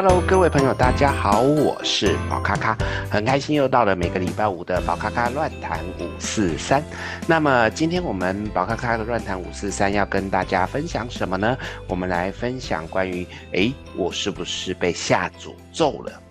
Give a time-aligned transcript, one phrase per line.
[0.00, 2.78] Hello，各位朋友，大家好，我是宝咖咖，
[3.10, 6.80] 很开心又到了每个礼拜五的宝咖咖乱谈五四三。
[7.26, 11.58] 那么今天我们宝咖咖的乱谈五四三要跟大家分享什么呢？
[11.88, 16.22] 我们来分享关于，诶，我是不是被下诅咒了？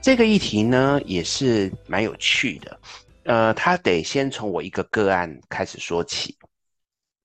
[0.00, 2.80] 这个议题呢，也是蛮有趣的。
[3.24, 6.34] 呃，他得先从我一个个案开始说起。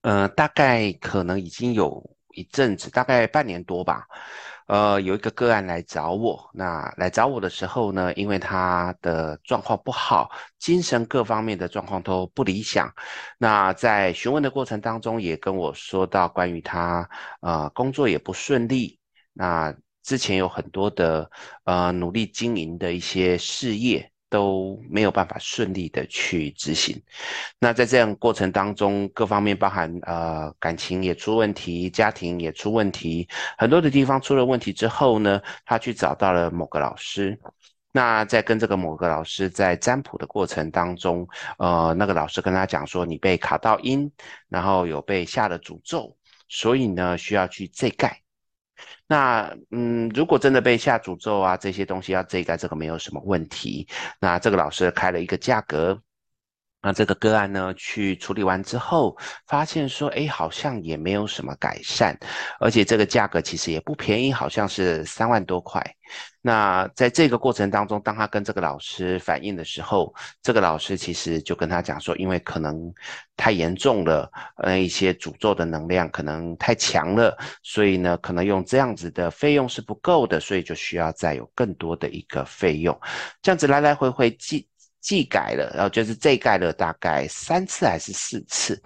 [0.02, 2.04] 呃，大概可能已经有
[2.34, 4.06] 一阵子，大概半年多吧。
[4.72, 12.90] 呃，有一个个案来找我，那来找我的时候呢，因为他的状况不好，精神各方面的状况都不理想。
[13.36, 17.06] 那在询问的过程当中，也跟我说到关于他
[17.42, 18.98] 呃工作也不顺利，
[19.34, 21.30] 那之前有很多的
[21.64, 24.11] 呃努力经营的一些事业。
[24.32, 26.98] 都没有办法顺利的去执行。
[27.58, 37.38] 那在这样过程当中，各方面包含呃感情也出问题，家庭也出问题，很多的地方出了问题之后呢，他去找到了某个老师。
[37.92, 44.10] 那在跟这个某个老师在占卜的过程当中，呃，那个老师跟他讲说，你被卡到阴，
[44.48, 46.16] 然后有被下了诅咒，
[46.48, 48.21] 所以呢需要去这盖。
[49.06, 53.86] 那嗯，如果真的被下诅咒啊，这些东西要这个这个没有什么问题。
[54.20, 56.00] 那这个老师开了一个价格，
[56.82, 59.16] 那这个个案呢去处理完之后，
[59.46, 62.18] 发现说，哎，好像也没有什么改善，
[62.58, 65.80] 而且这个价格其实也不便宜，好像是三万多块。
[66.42, 72.92] 那在这个过程当中，当他跟这个老师反映的时候，这个老师其实就跟他讲说，因为可能
[73.36, 82.98] 太严重了，呃，一些诅咒的能量可能太强了，所以呢，可能用这样子的费用是不够的，所以就需要再有更多的一个费用，
[83.40, 84.68] 这样子来来回回记。
[85.02, 88.80] 技改了，然后就是这盖了大概三次还是四次，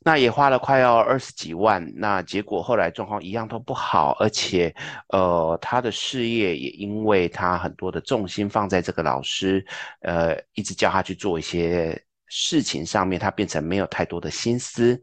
[0.00, 4.72] 那也花了快要二十几万，那结果后来状况一样都不好，而且
[5.08, 9.64] 呃他的事业也因为他很多的重心放在这个老师，
[10.02, 15.00] 呃一直叫他去做一些事情上面，他变成没有太多的心思，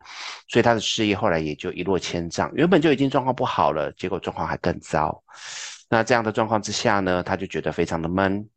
[0.47, 5.23] 所以他的事业后来也就一落千丈，原本就已经状况不好了，结果状况还更糟。
[5.89, 8.47] 那这样的状况之下呢，他就觉得非常的闷。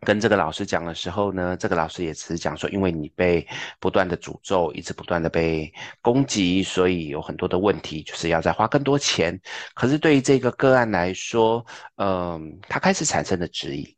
[0.00, 3.46] 跟这个老师讲的时候呢，这个老师也只是讲说，因为你被
[3.80, 9.40] 不断的诅咒，一直不断的被攻击，所以有很多的问题，就是要再花更多钱。
[9.74, 11.64] 可是对于这个个案来说，
[11.96, 13.96] 嗯、他开始产生了质疑。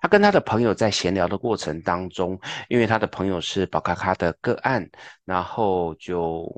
[0.00, 4.88] 他跟他的朋友在闲聊的过程当中，因为他的朋友是宝咖咖的个案，
[5.24, 6.50] 然后就。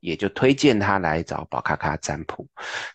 [0.00, 2.46] 也就推荐他来找宝咖咖占卜。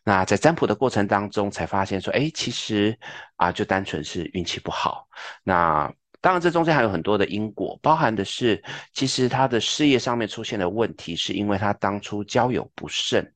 [0.04, 2.98] 那在占卜的过程当中，才发现说，哎，其实
[3.36, 5.08] 啊，就单纯是运气不好。
[5.44, 8.64] 那当然，这中间还有很多的因果，包含的是，
[8.94, 13.28] 其实他的事业上面出现的问题，是因为他当初交友不慎。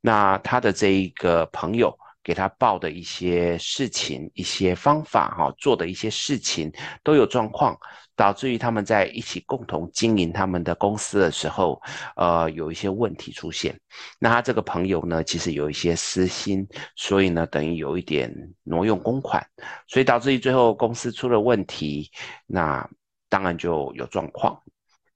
[0.00, 1.92] 那他的这一个朋友
[2.22, 6.72] 给他报的一些事情、一些方法，哈，做的一些事情
[7.02, 7.76] 都有状况。
[8.20, 11.80] 导致于他们在一起共同经营他们的公司的时候，
[12.16, 13.74] 呃，有一些问题出现。
[14.18, 18.30] 那他这个朋友呢，其实有一些私心，所以呢，等于有一点
[18.62, 19.42] 挪用公款，
[19.88, 22.10] 所以导致于最后公司出了问题，
[22.46, 22.86] 那
[23.30, 24.60] 当然就有状况。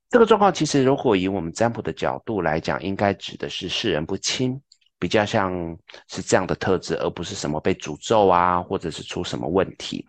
[0.08, 4.58] 这个状况其实如果以我们占卜的角度来讲，应该指的是世人不清，
[4.98, 5.52] 比较像
[6.08, 10.08] 是这样的特质，而不是什么被诅咒啊，或者是出什么问题。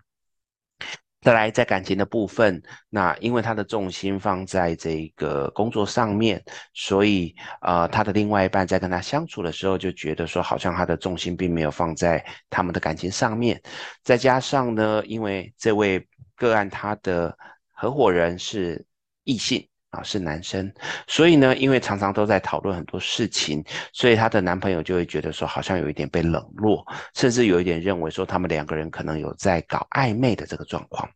[1.25, 6.39] 再来，在感情的部分，那因为他的重心放在这个工作上面，
[6.75, 13.59] 所以呃，他的另外一半在跟他相处的时候，就觉得说，好像他的重心并没有放在他们的感情上面。
[14.03, 17.35] 再加上呢，因为这位个案他的
[17.73, 18.85] 合伙人是
[19.23, 19.67] 异性。
[19.95, 20.71] 啊，是男生，
[21.07, 23.63] 所以呢，因为常常都在讨论很多事情，
[23.93, 31.09] 所以她的男朋友就会觉得说，好像有一点被冷落，甚至有一点认为说，他们两个人可能有在搞暧昧的这个状况。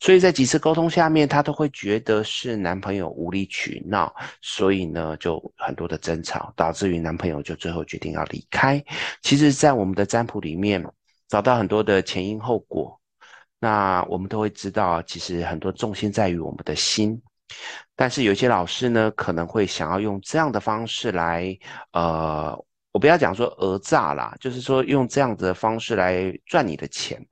[0.00, 8.82] 所以在几次沟通下面，她都会觉得是男朋友无理取闹，所以呢，就很多的争吵，导致于男朋友就最后决定要离开。
[9.22, 10.84] 其实，在我们的占卜里面，
[11.28, 13.00] 找到很多的前因后果，
[13.58, 17.20] 那我们都会知道，其实很多重心在于我们的心。
[17.94, 21.56] 但是有些老师呢，可能会想要用这样的方式来，
[21.92, 22.54] 呃，
[22.92, 27.24] 我不要讲说讹诈啦，就是说用这样子的方式来赚你的钱。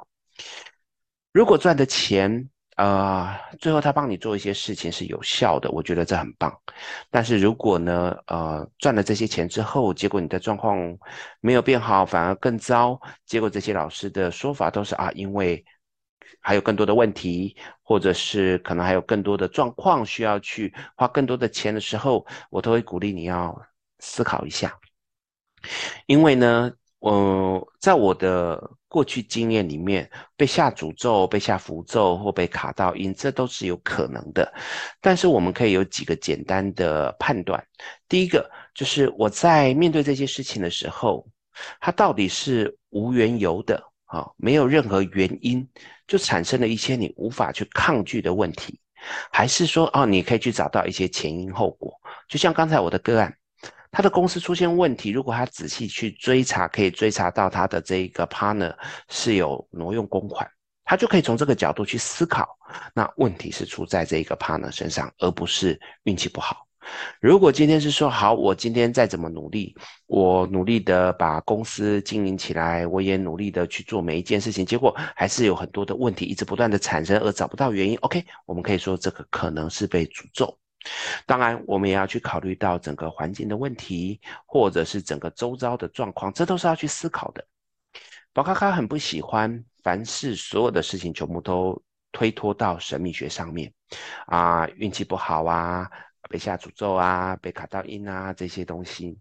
[1.32, 3.28] 如果赚的钱，呃，
[3.58, 6.50] 最后他帮你做一些事情是有效的，我觉得这很棒。
[7.10, 10.78] 但是如果呢，呃，赚了这些钱之后，结果你的状况
[11.40, 15.62] 没有变好，反而更糟，结果这些老师的说法都是啊，因为。
[16.44, 23.58] 还有更多的问题，或者是可能还有更多的状况需要去花更多的钱的时候，我都会鼓励你要
[23.98, 24.78] 思考一下。
[26.04, 34.52] 因为呢，呃，在我的过去经验里面，被下诅咒、被下符咒或被卡到阴，这都是有可能的。
[35.00, 37.66] 但是我们可以有几个简单的判断。
[38.06, 41.26] 第一个就是我在面对这些事情的时候，
[41.80, 45.66] 它到底是无缘由的啊，没有任何原因
[46.06, 48.78] 就产生了一些你无法去抗拒的问题，
[49.32, 51.92] 还是说哦，你可以去找到一些前因后果？
[52.28, 53.34] 就像刚才我的个案。
[53.96, 58.74] 他的公司出现问题，如果他仔细去追查，可以追查到他的这一个 partner
[59.08, 60.44] 是有挪用公款，
[60.84, 62.58] 他就可以从这个角度去思考，
[62.92, 66.66] 那问题是出在这一个 partner 身上，而不是运气不好。
[67.20, 69.74] 如果今天是说好，我今天再怎么努力，
[70.06, 77.96] 我努力的把公司经营起来，我也努力的去做每一件事情，结果还是有很多的问题一直不断的产生，而找不到原因。
[77.98, 80.58] OK，我们可以说这个可能是被诅咒。
[81.24, 87.42] 当然，我们也要去考虑到整个环境的问题，或者是整个周遭的状况，这都是要去思考的。
[88.34, 91.80] 宝咖咖很不喜欢凡事所有的事情全部都
[92.12, 93.72] 推脱到神秘学上面，
[94.26, 95.88] 啊，运气不好啊，
[96.28, 99.18] 被下诅咒啊，被卡到音啊这些东西，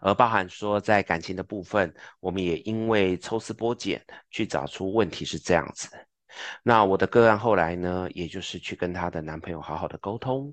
[0.00, 5.88] 而包含说在感情的部分，我们也因为抽丝剥茧去找出问题是这样子。
[6.62, 10.52] 那我的个案后来呢，也就是去跟她的男朋友好好的沟通，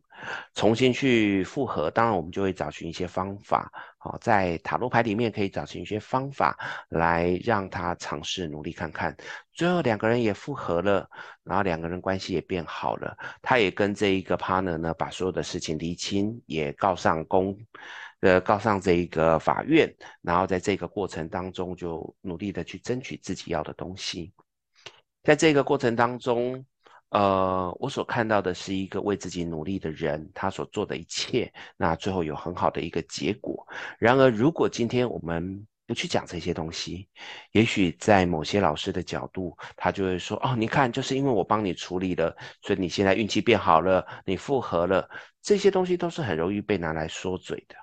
[0.53, 1.89] 重新去复合。
[1.91, 6.57] 当然，我们就会找寻一些方法，好，在塔罗牌里面可以找寻一些方法
[6.89, 9.15] 来让他尝试努力看看。
[9.53, 11.09] 最后两个人也复合了，
[11.43, 13.17] 然后两个人关系也变好了。
[13.41, 17.57] 他也跟这一个 partner 呢，把所有的事情厘清，也告上公，
[18.19, 19.93] 呃，告上这一个法院。
[20.21, 24.33] 然后在这个过程当中，就努力的去争取自己要的东西。
[25.25, 26.63] 在这个过程当中，
[27.09, 33.65] 呃，我所看到的是一个为自己努力的人，他所做的一切，那最后有很好的一个结果。
[33.97, 37.09] 然而，如果今天我们不去讲这些东西，
[37.53, 45.09] 也许在某些老师的角度，他就会说：“哦，你看，就是因为我帮你处理了，所以你现在运气变好了，你复合了。”
[45.41, 47.75] 这些东西都是很容易被拿来说嘴的。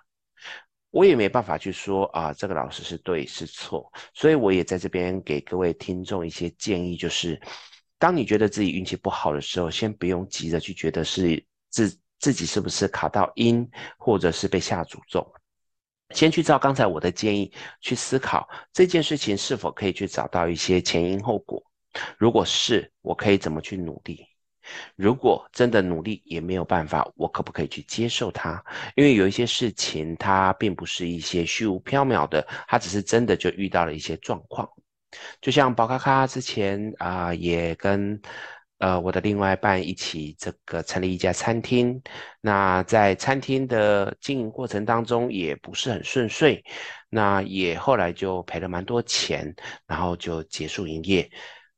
[0.92, 7.40] 我也没办法去说啊，这个老师是对是错，所以我也在这边给各位听众一些建议，就是
[7.98, 13.66] 当你觉得自己运气不好的时候，先不用急着去觉得是自自己是不是卡到阴，
[13.96, 15.26] 或者是被下诅咒，
[16.10, 17.50] 先去照刚才我的建议
[17.80, 21.62] 去思考这件事情是否可以去找到一些前因后果，
[22.18, 24.26] 如果是，我可以怎么去努力。
[24.96, 28.62] 如果真的努力也没有办法，我可不可以去接受它？
[28.96, 34.68] 因为有一些事情，它并不是一些虚无缥缈的，它只是真的就遇到了一些状况。
[35.40, 38.18] 就像宝咖咖之前啊、也跟
[38.78, 42.02] 呃我的另外一半一起这个成立一家餐厅，
[42.40, 46.64] 那在餐厅的经营过程当中也不是很顺遂，
[47.10, 49.54] 那也后来就赔了蛮多钱，
[49.86, 51.30] 然后就结束营业。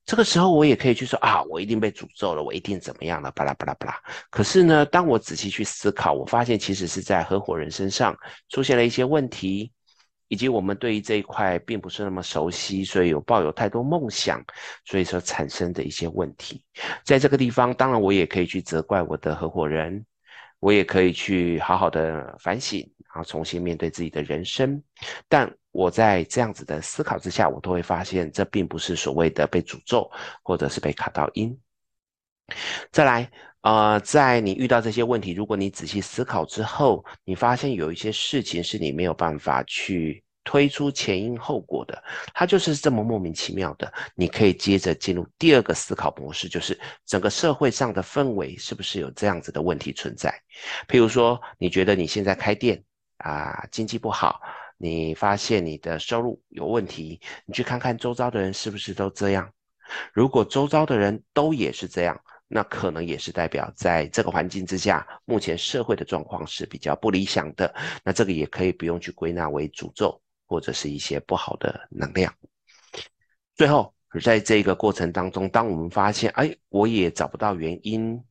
[0.06, 3.98] 这个时候我也可以去说啊，我一定被诅咒了，我一定怎么样了，巴拉巴拉巴拉。
[4.30, 8.14] 可是呢，当我仔细去思考，我发现其实是在合伙人身上
[8.50, 9.72] 出现了一些问题，
[10.28, 14.44] 以及我们对于这一块并不是那么熟悉，所以有抱有太多梦想，
[14.84, 16.62] 所以说产生的一些问题。
[17.02, 20.05] 在这个地方，当然我也可以去责怪我的合伙人，
[20.64, 22.80] 我也可以去好好的反省，
[23.12, 24.82] 然后重新面对自己的人生，
[25.28, 25.52] 但。
[25.74, 30.08] 我在这样子的思考之下，我都会发现，这并不是所谓的被诅咒，
[30.40, 31.58] 或者是被卡到音。
[32.92, 33.28] 再来，
[33.62, 43.93] 呃，在你遇到这些问题，如果你仔细思考之后，你发现有一些事情是你没有办法去推出前因后果的，它就是这么莫名其妙的。
[44.15, 50.31] 你可以接着进入第二个思考模式，就是整个社会上的氛围是不是有这样子的问题存在？
[50.86, 52.82] 譬如说，你觉得你现在开店
[53.17, 54.41] 啊，经济不好。
[54.77, 59.51] 你发现你的收入有问题，你去看看周遭的人是不是都这样？
[60.13, 67.72] 如果周遭的人都也是这样，那可能也是代表在这个环境之下，目前社会的状况是比较不理想的。
[68.03, 72.34] 那这个也可以不用去归纳为诅咒或者是一些不好的能量。
[73.55, 78.22] 最后，在这个过程当中，当我们发现，哎，我也找不到原因，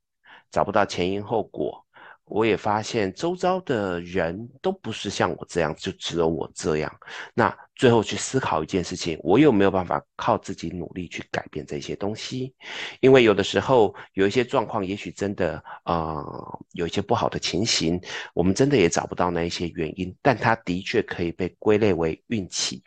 [0.51, 1.82] 找不到前因后果。
[2.25, 6.91] 我也发现周遭的人都不是像我这样，就只有我这样。
[7.33, 12.53] 那最后去思考一件事情，我有没有办法靠自己努力去改变这些东西？
[13.01, 17.99] 因为有的时候有一些状况，也许真的呃有一些不好的情形，
[18.33, 22.81] 我们真的也找不到那一些原因，但它的确可以被归类为运气。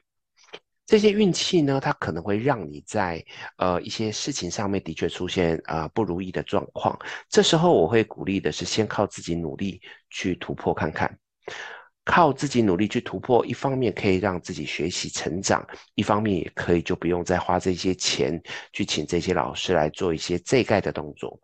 [0.86, 3.22] 这些运气呢，它可能会让你在
[3.58, 6.96] 呃一些事情上面的确出现啊、不如意的状况。
[7.28, 11.18] 这时候我会鼓励的是先靠自己努力去突破看看。
[12.04, 15.66] 靠自己努力去突破，一方面可以让自己学习成长，
[15.96, 18.40] 一方面也可以就不用再花这些钱
[18.72, 21.36] 去请这些老师来做一些这盖的动作。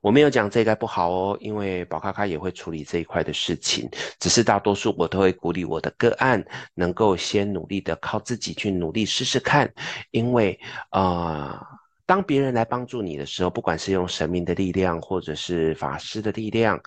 [0.00, 6.44] 我没有讲这个不好哦，因为宝咖咖也会处理这一块的事情，只是大多数我都会鼓励我的个案
[6.74, 9.72] 能够先努力的靠自己去努力试试看，
[10.10, 10.58] 因为
[10.90, 11.58] 呃，
[12.06, 16.80] 当别人来帮助你的时候，不管是用神明的力量或者是法师的力量，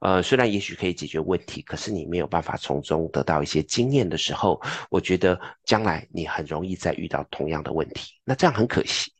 [0.00, 4.58] 呃，虽然也许可以解决问题，可是你没有办法从中得到一些经验的时候，
[4.88, 9.11] 我觉得将来你很容易再遇到同样的问题，那这样很可惜。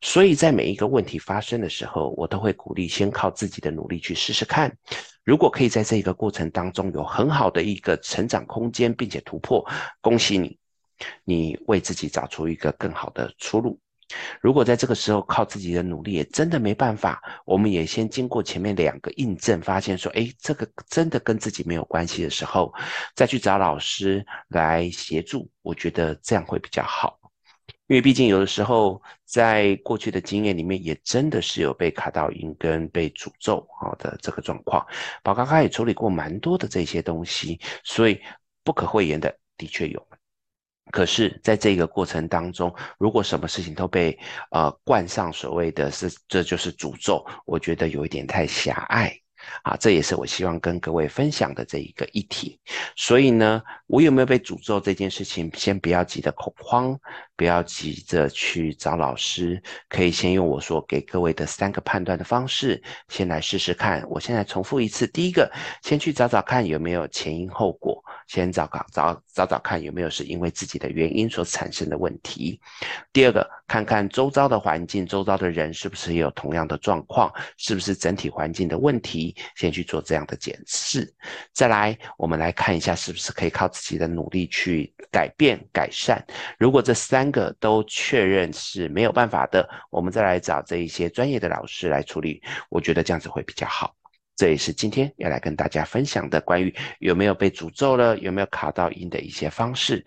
[0.00, 4.76] 所以在每一个问题发生的时候，我都会鼓励先靠自己的努力去试试看。
[5.24, 9.64] 如果可以在这个过程当中有很好的一个成长空间，并且突破，
[10.00, 10.58] 恭喜你，
[11.24, 13.78] 你为自己找出一个更好的出路。
[14.40, 22.74] 如果在这个时候靠自己的努力也真的没办法，我们也先经过前面两个印证，发现说，诶，这个真的跟自己没有关系的时候，
[23.14, 27.19] 再去找老师来协助，我觉得这样会比较好。
[27.90, 34.86] 因为毕竟有的时候，在过去的经验里面，也真的是有被卡到阴跟被诅咒好的这个状况。
[35.24, 38.20] 宝咖咖也处理过蛮多的这些东西，所以
[38.62, 40.00] 不可讳言的，的确有。
[40.92, 44.16] 可是，在这个过程当中，如果什么事情都被
[44.52, 49.12] 呃冠上所谓的是这就是诅咒，我觉得有一点太狭隘。
[49.62, 52.58] 啊，这也是我希望跟各位分享的这一个议题。
[52.96, 56.98] 所以呢，我有没有被诅咒这件事情，先不要急着恐慌，
[57.36, 64.04] 不要急着去找老师，可以先用我所给各位的三个判断的方式，先来试试看。
[64.08, 65.50] 我现在重复一次，第一个，
[65.82, 68.02] 先去找找看有没有前因后果。
[68.26, 72.60] 先找找找找找看有没有是因为自己的原因所产生的问题。
[73.12, 81.12] 第二个，看看周遭的环境，周遭的人是不是也有同样的状况，是不是整体环境的问题，先去做这样的检视。
[81.52, 86.24] 再来，我们来看一下是不是可以靠自己的努力去改变改善。
[86.58, 92.42] 如果这三个都确认是没有办法的，我们再来找这一些专业的老师来处理。
[92.68, 93.99] 我觉得这样子会比较好。
[94.40, 100.02] 这也是今天要来跟大家分享的关于有没有被诅咒了，有没有卡到音的一些方式。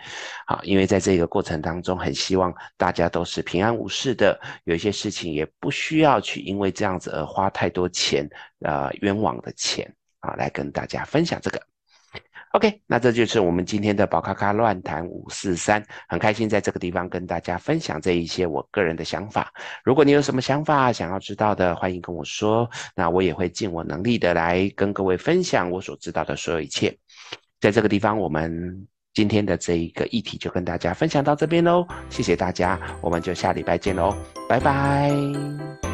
[0.47, 8.27] 好，因为在这个过程当中，很希望大家都是平安无事的，有一些事情也不需要去因为这样子而花太多钱，
[8.61, 9.87] 呃，冤枉的钱
[10.21, 11.61] 啊，来跟大家分享这个。
[12.53, 19.51] OK，那这就是我们今天的宝咖咖乱谈五四三，很开心在这个地方跟大家分享这一些我个人的想法。
[19.83, 26.95] 如果你有什么想法想要知道的，欢迎跟我说，那我也会尽我能力的来跟各位分享我所知道的所有一切。
[27.59, 34.15] 在这个地方，我们今天的这一个议题就跟大家分享到这边喽，谢谢大家，我们就下礼拜见喽，
[34.47, 35.92] 拜拜。